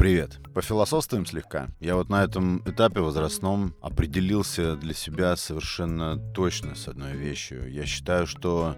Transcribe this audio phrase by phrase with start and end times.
[0.00, 0.40] Привет.
[0.54, 1.68] Пофилософствуем слегка.
[1.78, 7.70] Я вот на этом этапе возрастном определился для себя совершенно точно с одной вещью.
[7.70, 8.76] Я считаю, что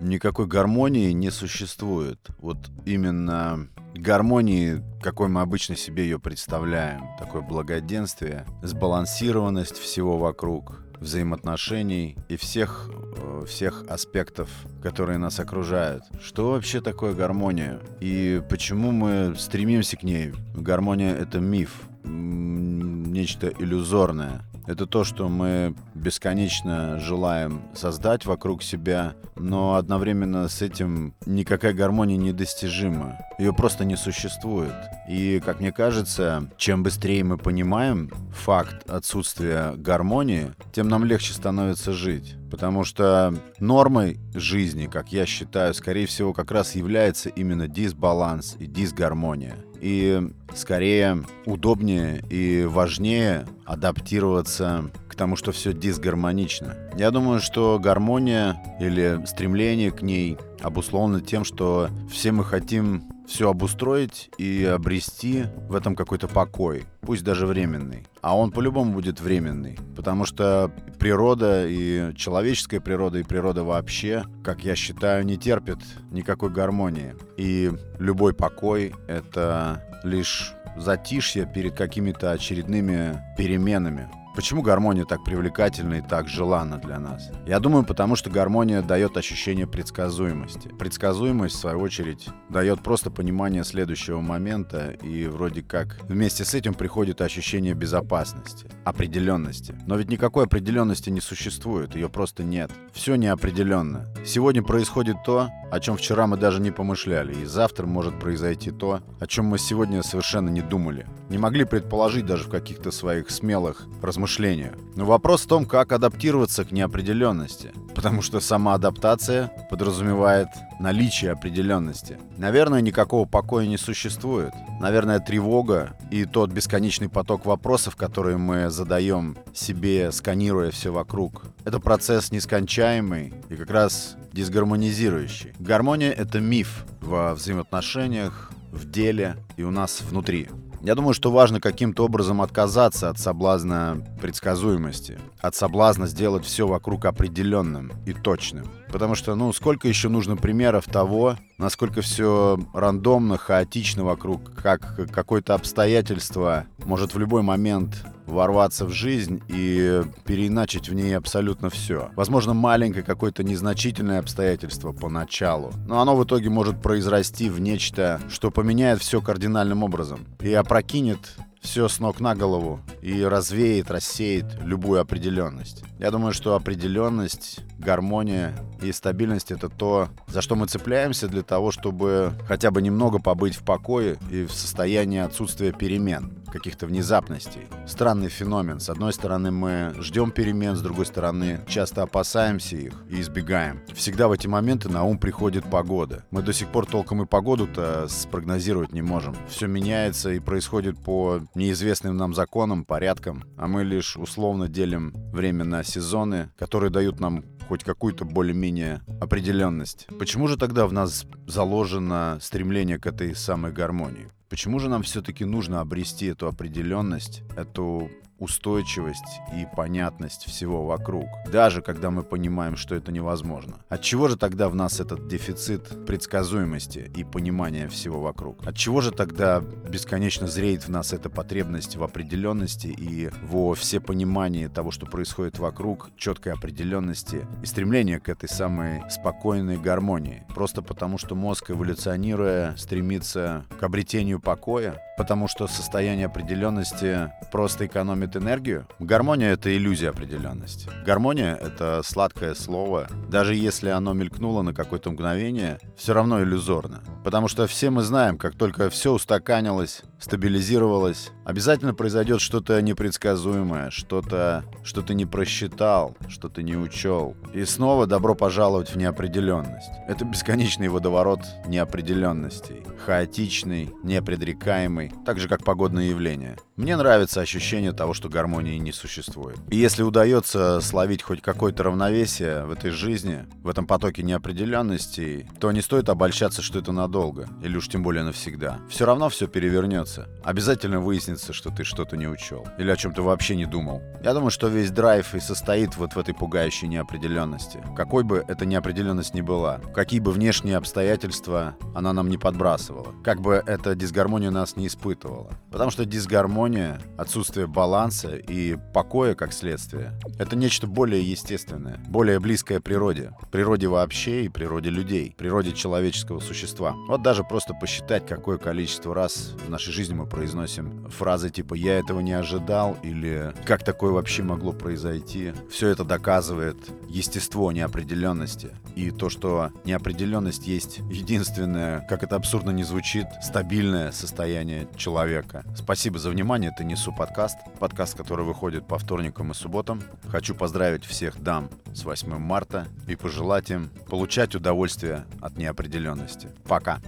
[0.00, 2.26] никакой гармонии не существует.
[2.38, 7.02] Вот именно гармонии, какой мы обычно себе ее представляем.
[7.18, 14.48] Такое благоденствие, сбалансированность всего вокруг, взаимоотношений и всех, э, всех аспектов,
[14.82, 16.04] которые нас окружают.
[16.22, 17.80] Что вообще такое гармония?
[18.00, 20.32] И почему мы стремимся к ней?
[20.54, 24.42] Гармония— это миф, нечто иллюзорное.
[24.66, 32.16] Это то, что мы бесконечно желаем создать вокруг себя, но одновременно с этим никакая гармония
[32.16, 33.18] недостижима.
[33.38, 34.74] Ее просто не существует.
[35.08, 41.92] И, как мне кажется, чем быстрее мы понимаем факт отсутствия гармонии, тем нам легче становится
[41.92, 42.36] жить.
[42.52, 48.66] Потому что нормой жизни, как я считаю, скорее всего, как раз является именно дисбаланс и
[48.66, 49.56] дисгармония.
[49.80, 50.20] И
[50.54, 56.76] скорее удобнее и важнее адаптироваться к тому, что все дисгармонично.
[56.94, 63.50] Я думаю, что гармония или стремление к ней обусловлено тем, что все мы хотим все
[63.50, 68.06] обустроить и обрести в этом какой-то покой, пусть даже временный.
[68.20, 74.64] А он по-любому будет временный, потому что природа и человеческая природа и природа вообще, как
[74.64, 75.78] я считаю, не терпит
[76.10, 77.14] никакой гармонии.
[77.36, 84.08] И любой покой— это лишь затишье перед какими-то очередными переменами.
[84.34, 87.30] Почему гармония так привлекательна и так желанна для нас?
[87.46, 90.68] Я думаю, потому что гармония дает ощущение предсказуемости.
[90.68, 96.72] Предсказуемость, в свою очередь, дает просто понимание следующего момента, и вроде как вместе с этим
[96.72, 99.78] приходит ощущение безопасности, определенности.
[99.86, 102.70] Но ведь никакой определенности не существует, ее просто нет.
[102.94, 104.08] Все неопределенно.
[104.24, 109.00] Сегодня происходит то, о чем вчера мы даже не помышляли, и завтра может произойти то,
[109.18, 111.06] о чем мы сегодня совершенно не думали.
[111.30, 114.74] Не могли предположить даже в каких-то своих смелых размышлениях.
[114.96, 117.72] Но вопрос в том, как адаптироваться к неопределенности.
[117.94, 122.18] Потому что сама адаптация подразумевает наличие определенности.
[122.36, 124.52] Наверное, никакого покоя не существует.
[124.78, 131.80] Наверное, тревога и тот бесконечный поток вопросов, которые мы задаем себе, сканируя все вокруг, это
[131.80, 135.52] процесс нескончаемый и как раз дисгармонизирующий.
[135.58, 140.48] Гармония— это миф во взаимоотношениях, в деле и у нас внутри.
[140.82, 147.04] Я думаю, что важно каким-то образом отказаться от соблазна предсказуемости, от соблазна сделать все вокруг
[147.04, 148.66] определенным и точным.
[148.90, 155.54] Потому что, ну, сколько еще нужно примеров того, насколько все рандомно, хаотично вокруг, как какое-то
[155.54, 162.10] обстоятельство может в любой момент ворваться в жизнь и переиначить в ней абсолютно все.
[162.16, 168.50] Возможно, маленькое какое-то незначительное обстоятельство поначалу, но оно в итоге может произрасти в нечто, что
[168.50, 175.00] поменяет все кардинальным образом и опрокинет все с ног на голову и развеет, рассеет любую
[175.00, 175.84] определенность.
[175.98, 181.70] Я думаю, что определенность, гармония и стабильность— это то, за что мы цепляемся для того,
[181.70, 187.62] чтобы хотя бы немного побыть в покое и в состоянии отсутствия перемен каких-то внезапностей.
[187.86, 188.78] Странный феномен.
[188.78, 193.80] С одной стороны, мы ждем перемен, с другой стороны, часто опасаемся их и избегаем.
[193.94, 196.24] Всегда в эти моменты на ум приходит погода.
[196.30, 199.34] Мы до сих пор толком и погоду-то спрогнозировать не можем.
[199.48, 205.64] Все меняется и происходит по неизвестным нам законам, порядкам, а мы лишь условно делим время
[205.64, 210.06] на сезоны, которые дают нам хоть какую-то более-менее определенность.
[210.18, 214.28] Почему же тогда в нас заложено стремление к этой самой гармонии?
[214.52, 218.10] Почему же нам все-таки нужно обрести эту определенность, эту
[218.42, 223.76] устойчивость и понятность всего вокруг, даже когда мы понимаем, что это невозможно.
[223.88, 228.66] От чего же тогда в нас этот дефицит предсказуемости и понимания всего вокруг?
[228.66, 234.66] От чего же тогда бесконечно зреет в нас эта потребность в определенности и во всепонимании
[234.66, 240.44] того, что происходит вокруг, четкой определенности и стремление к этой самой спокойной гармонии?
[240.52, 248.31] Просто потому, что мозг, эволюционируя, стремится к обретению покоя, потому что состояние определенности просто экономит
[248.36, 248.86] энергию.
[248.98, 250.90] Гармония— это иллюзия определенности.
[251.04, 253.08] Гармония— это сладкое слово.
[253.28, 257.02] Даже если оно мелькнуло на какое-то мгновение, все равно иллюзорно.
[257.24, 264.64] Потому что все мы знаем, как только все устаканилось, стабилизировалось, обязательно произойдет что-то непредсказуемое, что-то,
[264.84, 267.36] что ты не просчитал, что ты не учел.
[267.54, 269.90] И снова добро пожаловать в неопределенность.
[270.08, 272.82] Это бесконечный водоворот неопределенностей.
[273.04, 276.56] Хаотичный, непредрекаемый, так же как погодные явления.
[276.76, 279.58] Мне нравится ощущение того, что что гармонии не существует.
[279.68, 285.72] И если удается словить хоть какое-то равновесие в этой жизни, в этом потоке неопределенностей, то
[285.72, 288.78] не стоит обольщаться, что это надолго, или уж тем более навсегда.
[288.88, 290.28] Все равно все перевернется.
[290.44, 294.00] Обязательно выяснится, что ты что-то не учел, или о чем ты вообще не думал.
[294.22, 297.82] Я думаю, что весь драйв и состоит вот в этой пугающей неопределенности.
[297.96, 303.40] Какой бы эта неопределенность ни была, какие бы внешние обстоятельства она нам не подбрасывала, как
[303.40, 305.50] бы эта дисгармония нас не испытывала.
[305.72, 308.11] Потому что дисгармония, отсутствие баланса
[308.48, 313.32] и покоя как следствие, это нечто более естественное, более близкое природе.
[313.50, 316.94] Природе вообще и природе людей, природе человеческого существа.
[317.08, 321.98] Вот даже просто посчитать, какое количество раз в нашей жизни мы произносим фразы типа «я
[321.98, 325.52] этого не ожидал» или «как такое вообще могло произойти».
[325.70, 326.76] Все это доказывает
[327.08, 334.88] естество неопределенности и то, что неопределенность есть единственное, как это абсурдно не звучит, стабильное состояние
[334.96, 335.64] человека.
[335.76, 337.58] Спасибо за внимание, это Несу подкаст,
[337.92, 340.00] подкаст, который выходит по вторникам и субботам.
[340.30, 346.48] Хочу поздравить всех дам с 8 марта и пожелать им получать удовольствие от неопределенности.
[346.66, 347.02] Пока!